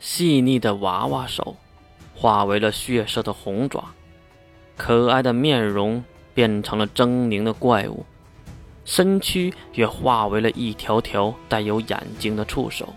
[0.00, 1.56] 细腻的娃娃手
[2.14, 3.84] 化为了血色的红爪，
[4.76, 8.04] 可爱的面容变成了狰狞的怪物，
[8.84, 12.94] 身躯也化为了一条条带有眼睛的触手，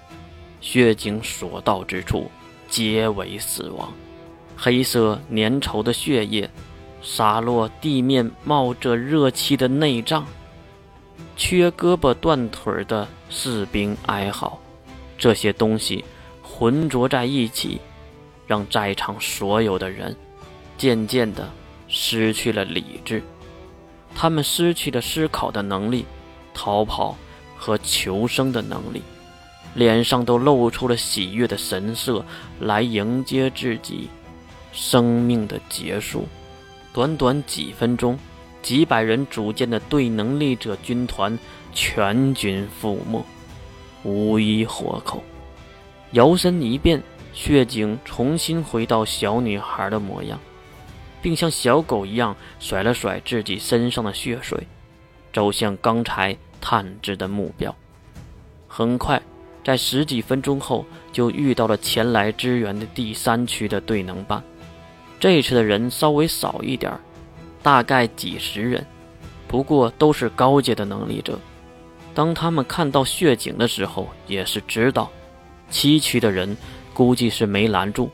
[0.60, 2.30] 血井所到之处
[2.68, 3.92] 皆为死亡。
[4.56, 6.50] 黑色粘稠的血液
[7.02, 10.24] 洒落地面，冒着热气的内脏，
[11.36, 14.60] 缺胳膊断腿的士兵哀嚎，
[15.18, 16.06] 这些东西
[16.62, 17.82] 浑浊在一起，
[18.46, 20.16] 让在场所有的人
[20.78, 21.52] 渐渐的
[21.88, 23.24] 失去了理智，
[24.14, 26.06] 他们失去了思考的能力，
[26.54, 27.18] 逃跑
[27.58, 29.02] 和求生的能力，
[29.74, 32.24] 脸上都露出了喜悦的神色，
[32.60, 34.08] 来迎接自己。
[34.72, 36.28] 生命的结束，
[36.94, 38.20] 短短几分钟，
[38.62, 41.40] 几百人组建的对能力者军团
[41.74, 43.26] 全军覆没，
[44.04, 45.24] 无一活口。
[46.12, 47.02] 摇身一变，
[47.34, 50.40] 血井重新回到小女孩的模样，
[51.22, 54.68] 并像小狗一样甩了甩自己身上的血水，
[55.32, 57.74] 走向刚才探知的目标。
[58.68, 59.22] 很快，
[59.64, 64.44] 在十几分钟后，就遇到了前来支援的第三区的队能办。
[65.20, 66.92] 这次的人稍微少一点
[67.62, 68.86] 大概几十人，
[69.48, 71.40] 不过都是高阶的能力者。
[72.14, 75.10] 当他们看到血井的时候，也是知道，
[75.72, 76.56] 七区的人
[76.94, 78.12] 估计是没拦住。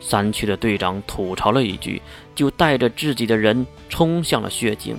[0.00, 2.00] 三区的队长吐槽了一句，
[2.34, 4.96] 就带着自己的人冲向了血井，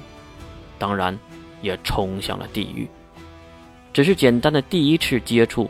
[0.77, 1.17] 当然
[1.63, 2.87] 也冲向了地狱。
[3.91, 5.67] 只是简单的第一次接触，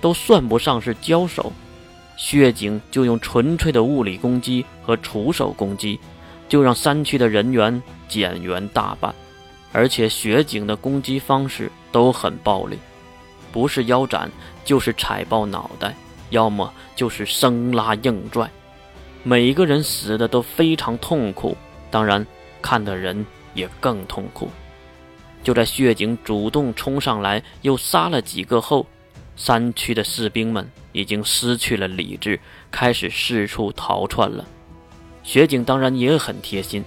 [0.00, 1.52] 都算不上是交手。
[2.16, 6.00] 血井就用纯粹的物理攻击和徒手攻击，
[6.48, 9.14] 就让三区的人员减员大半，
[9.72, 12.78] 而且血井的攻击方式都很暴力，
[13.52, 14.30] 不是腰斩
[14.64, 15.94] 就是踩爆脑袋，
[16.30, 18.48] 要么就是生拉硬拽，
[19.22, 21.56] 每个人死的都非常痛苦，
[21.90, 22.26] 当然
[22.60, 24.48] 看的人也更痛苦。
[25.42, 28.86] 就在血井主动冲上来又杀了几个后，
[29.36, 30.68] 山区的士兵们。
[30.94, 32.38] 已经失去了理智，
[32.70, 34.44] 开始四处逃窜了。
[35.24, 36.84] 雪景当然也很贴心，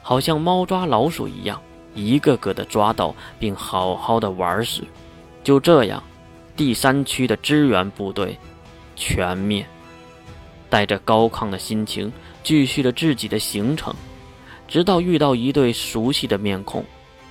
[0.00, 1.60] 好像猫抓老鼠一样，
[1.94, 4.82] 一个个的抓到，并好好的玩死。
[5.44, 6.02] 就这样，
[6.60, 8.36] 第三区的支援部队
[8.94, 9.64] 全灭。
[10.68, 12.12] 带着高亢的心情，
[12.42, 13.94] 继续了自己的行程，
[14.68, 16.84] 直到遇到一对熟悉的面孔，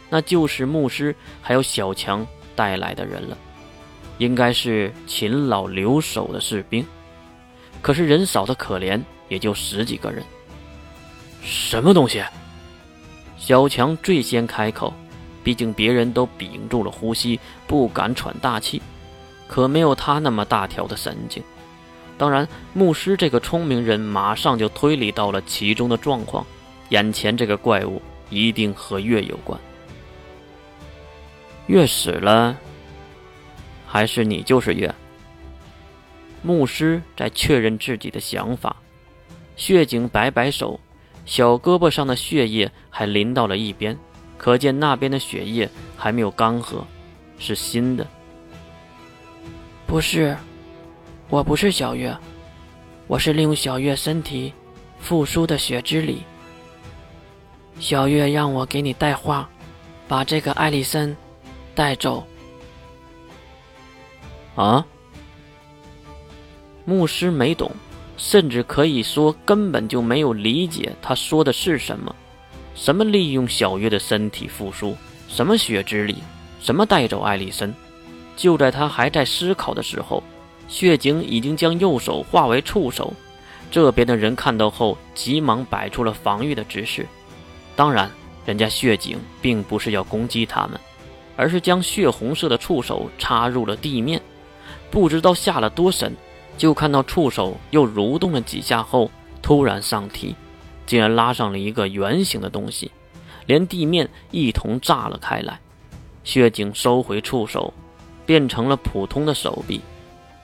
[0.10, 2.26] 那就是牧师还有小强
[2.56, 3.38] 带来的人了。
[4.18, 6.84] 应该是勤劳留守的士兵，
[7.84, 10.24] 可是人少的可怜，也就十几个人。
[11.44, 12.24] 什么东西？
[13.38, 14.92] 小强最先开口，
[15.44, 18.82] 毕竟别人都屏住了呼吸，不敢喘大气，
[19.50, 21.44] 可没有他那么大条的神经。
[22.18, 26.46] 当然，牧师这个聪明人马上就推理到了其中的状况，
[26.90, 29.60] 眼前这个怪物一定和月有关。
[31.68, 32.58] 月死了。
[33.88, 34.94] 还是你就是月。
[36.44, 38.76] 牧师在确认自己的想法，
[39.56, 40.80] 血井摆摆手，
[41.26, 43.98] 小胳膊上的血液还淋到了一边，
[44.38, 46.84] 可见那边的血液还没有干涸，
[47.40, 48.06] 是新的。
[49.90, 50.38] 不是，
[51.30, 52.16] 我不是小月，
[53.08, 54.54] 我是利用小月身体
[55.00, 56.22] 复苏的血之力。
[57.80, 59.50] 小月让我给你带话，
[60.08, 61.18] 把这个艾丽森
[61.74, 62.24] 带走。
[64.54, 64.86] 啊！
[66.86, 67.72] 牧师没懂，
[68.16, 72.16] 甚至可以说根本就没有理解他说的是什么。
[72.76, 74.96] 什么利用小月的身体复苏？
[75.28, 76.18] 什么血之力？
[76.62, 77.74] 什么带走艾丽森？
[78.40, 80.24] 就在他还在思考的时候，
[80.70, 83.14] 血井已经将右手化为触手。
[83.70, 87.06] 这边的人看到后，急忙摆出了防御的姿势。
[87.76, 88.10] 当然，
[88.46, 90.80] 人家血井并不是要攻击他们，
[91.36, 94.22] 而是将血红色的触手插入了地面。
[94.90, 96.16] 不知道下了多深，
[96.58, 99.12] 就看到触手又蠕动了几下后，
[99.42, 100.34] 突然上提，
[100.86, 102.90] 竟然拉上了一个圆形的东西，
[103.48, 105.60] 连地面一同炸了开来。
[106.24, 107.74] 血井收回触手，
[108.30, 109.82] 变成了普通的手臂。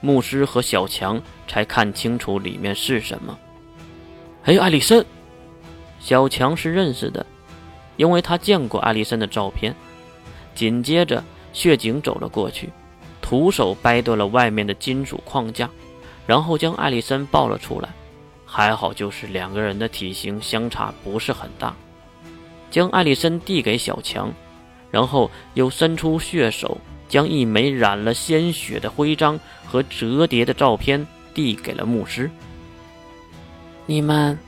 [0.00, 3.38] 牧师和小强才看清楚里面是什么。
[4.42, 5.06] 哎，艾丽森！
[6.00, 7.24] 小强是认识的，
[7.96, 9.72] 因为他见过艾丽森的照片。
[10.52, 11.22] 紧接着，
[11.52, 12.70] 血警走了过去。
[13.22, 15.70] 徒手掰断了外面的金属框架，
[16.26, 17.90] 然后将艾丽森抱了出来。
[18.44, 21.72] 还好，就是两个人的体型相差不是很大。
[22.68, 24.32] 将艾丽森递给小强，
[24.90, 32.30] 然后又伸出血手，将一枚染了鲜血的徽章和折叠的照片递给了牧师。
[33.86, 34.38] 你们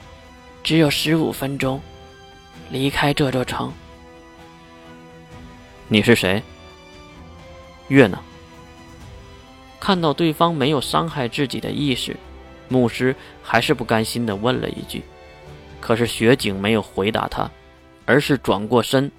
[0.62, 1.81] 只有十五分钟
[2.70, 3.72] 离开这座城。
[5.88, 6.43] 你是谁？
[7.88, 8.19] 月呢？
[9.81, 12.16] 看到对方没有伤害自己的意识，
[12.69, 15.02] 牧师还是不甘心的问了一句。
[15.81, 17.49] 可是雪景没有回答他，
[18.04, 19.11] 而是转过身，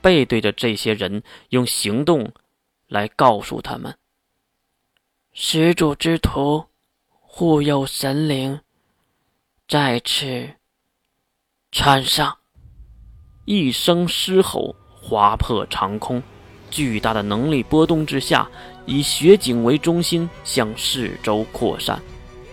[0.00, 2.32] 背对着这些人，用行动
[2.88, 3.96] 来告诉他们：
[5.32, 6.66] 始祖之徒
[7.08, 8.60] 护佑神灵。
[9.68, 10.50] 再次
[11.72, 12.38] 穿上，
[13.44, 16.22] 一声狮吼划破长空，
[16.70, 18.48] 巨大的能力波动之下，
[18.84, 22.00] 以雪景为中心向四周扩散。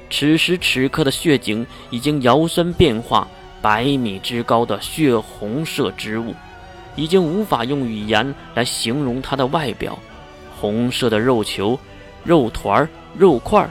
[0.09, 3.27] 此时此刻的血景已经摇身变化
[3.61, 6.33] 百米之高的血红色之物，
[6.95, 9.97] 已经无法用语言来形容它的外表。
[10.63, 11.77] 红色的肉球、
[12.23, 13.69] 肉团儿、肉块儿。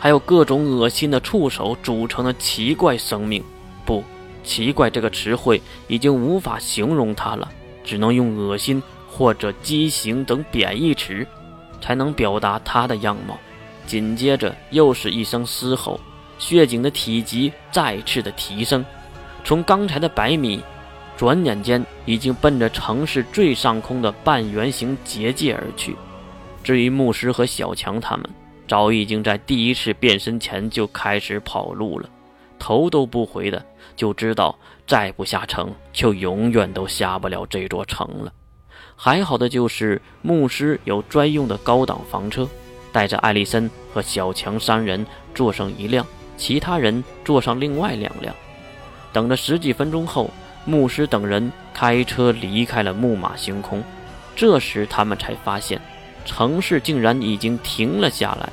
[0.00, 3.40] 还有各种恶心的触手组成的奇怪生命，
[3.86, 4.02] 不，
[4.42, 7.48] 奇怪这个词汇已经无法形容它了，
[7.84, 11.24] 只能用恶心或者畸形等贬义词，
[11.80, 13.38] 才能表达它的样貌。
[13.86, 16.00] 紧接着又是一声嘶吼，
[16.36, 18.84] 血井的体积再次的提升，
[19.44, 20.60] 从刚才的百米，
[21.16, 25.96] 转眼间已经奔着城市最上空的半圆形结界而去。
[26.64, 28.28] 至于牧师和小强他们。
[28.66, 32.08] 早已经在第一次变身前就开始跑路了，
[32.58, 33.62] 头都不回的
[33.94, 38.32] 就知道再不下城就永远都下不了这座城了。
[38.96, 42.48] 还好的就是牧师有专用的高档房车，
[42.90, 46.06] 带着艾丽森和小强三人坐上一辆，
[46.38, 48.34] 其他人坐上另外两辆。
[49.12, 50.30] 等了十几分钟后，
[50.64, 53.84] 牧师等人开车离开了木马星空。
[54.34, 55.78] 这时他们才发现。
[56.24, 58.50] 城市竟然已经停了下来，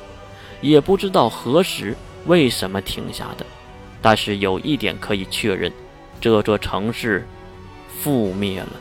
[0.60, 1.96] 也不知道何时、
[2.26, 3.44] 为什么停下的。
[4.00, 5.72] 但是有一点可以确认，
[6.20, 7.26] 这座城市
[8.02, 8.72] 覆灭了，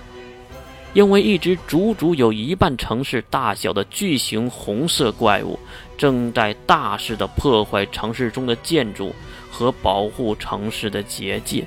[0.94, 5.60] 因为一只足足有一半城市大小的巨型红色怪物
[5.98, 9.14] 正在大肆的破坏城市中的建筑
[9.50, 11.66] 和保护城市的结界。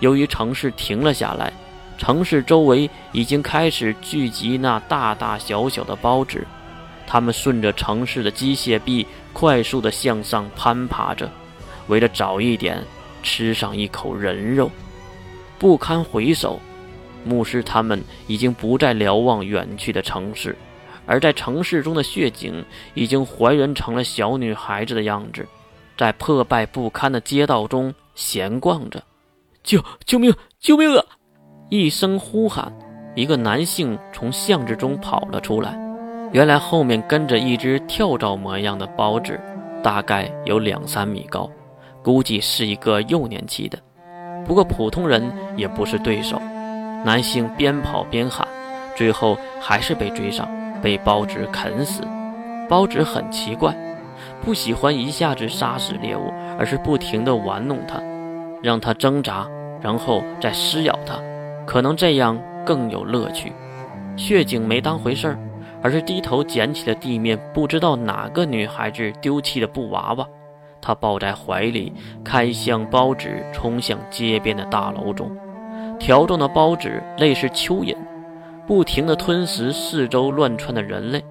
[0.00, 1.52] 由于城市停了下来。
[1.98, 6.46] 城市周围已经开始聚集那大大小小的包子，
[7.06, 11.28] 它们顺着城市的机械臂快速地向上攀爬着，
[11.88, 12.82] 为了早一点
[13.22, 14.70] 吃上一口人肉。
[15.58, 16.60] 不堪回首，
[17.24, 20.56] 牧师他们已经不再瞭望远去的城市，
[21.04, 25.46] 而在城市中的血景已经还原成了小女孩子的样子，
[25.96, 29.02] 在破败不堪的街道中闲逛着。
[29.64, 30.32] 救救命！
[30.60, 31.04] 救命啊！
[31.70, 32.72] 一声呼喊，
[33.14, 35.78] 一个男性从巷子中跑了出来。
[36.32, 39.38] 原来后面跟着一只跳蚤模样的包子，
[39.82, 41.50] 大概有两三米高，
[42.02, 43.78] 估计是一个幼年期的。
[44.46, 46.40] 不过普通人也不是对手。
[47.04, 48.48] 男性边跑边喊，
[48.96, 50.48] 最后还是被追上，
[50.80, 52.00] 被包子啃死。
[52.66, 53.76] 包子很奇怪，
[54.42, 58.00] 不喜欢一下子杀死猎物，而是不停地玩弄它，
[58.62, 59.46] 让它挣扎，
[59.82, 61.18] 然后再撕咬它。
[61.68, 63.52] 可能这样更有乐趣。
[64.16, 65.38] 血井没当回事儿，
[65.82, 70.26] 而是低头捡起了地面不知道哪个女孩子丢弃的布娃娃，
[70.80, 71.92] 他抱在怀里，
[72.24, 75.30] 开向包纸冲向街边的大楼中。
[75.98, 77.94] 条状的包纸类似蚯蚓，
[78.66, 81.22] 不停地吞食四周乱窜的人类。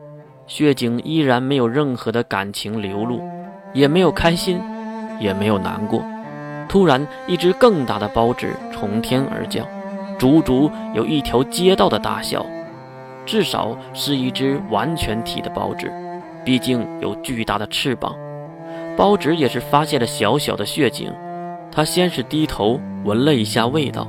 [0.46, 3.22] 血井依然没有任何的感情流露，
[3.74, 4.62] 也没有开心，
[5.20, 6.06] 也没有难过。
[6.70, 9.66] 突然，一只更大的包纸从天而降。
[10.18, 12.46] 足足有一条街道的大小，
[13.26, 15.92] 至少是一只完全体的包子，
[16.44, 18.16] 毕竟有巨大的翅膀。
[18.96, 21.14] 包子也是发现了小小的血井，
[21.72, 24.08] 他先是低头闻了一下味道，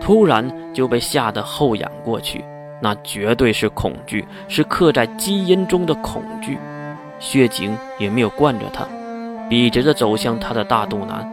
[0.00, 2.44] 突然就被吓得后仰过去，
[2.80, 6.58] 那绝对是恐惧，是刻在基因中的恐惧。
[7.20, 8.84] 血井也没有惯着他，
[9.48, 11.30] 笔直地走向他的大肚腩。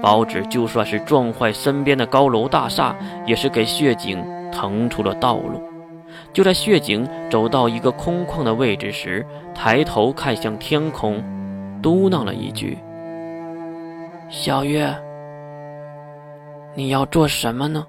[0.00, 2.94] 包子就算是撞坏身边的高楼大厦，
[3.26, 5.62] 也是给血井腾出了道路。
[6.32, 11.22] 就在血井走到一个空旷的位置时，抬头看向天空，
[11.82, 12.78] 嘟囔了一句
[14.30, 14.94] ：“小月，
[16.74, 17.86] 你要做什么呢？”